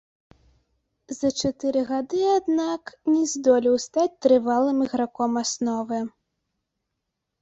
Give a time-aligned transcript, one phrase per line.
[1.17, 5.99] За чатыры гады, аднак, не здолеў стаць трывалым іграком асновы.